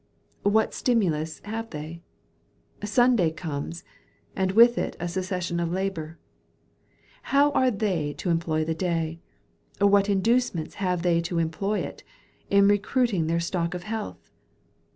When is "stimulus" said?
0.73-1.41